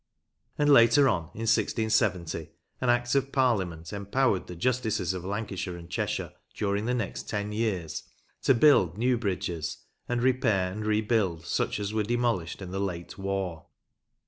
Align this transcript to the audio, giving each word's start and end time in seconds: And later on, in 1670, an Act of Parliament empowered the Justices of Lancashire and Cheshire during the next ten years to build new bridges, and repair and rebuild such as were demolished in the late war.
And 0.57 0.67
later 0.67 1.07
on, 1.07 1.25
in 1.35 1.45
1670, 1.45 2.49
an 2.81 2.89
Act 2.89 3.13
of 3.13 3.31
Parliament 3.31 3.93
empowered 3.93 4.47
the 4.47 4.55
Justices 4.55 5.13
of 5.13 5.23
Lancashire 5.23 5.77
and 5.77 5.91
Cheshire 5.91 6.33
during 6.55 6.85
the 6.87 6.95
next 6.95 7.29
ten 7.29 7.51
years 7.51 8.01
to 8.41 8.55
build 8.55 8.97
new 8.97 9.15
bridges, 9.19 9.77
and 10.09 10.23
repair 10.23 10.71
and 10.71 10.87
rebuild 10.87 11.45
such 11.45 11.79
as 11.79 11.93
were 11.93 12.01
demolished 12.01 12.63
in 12.63 12.71
the 12.71 12.79
late 12.81 13.19
war. 13.19 13.67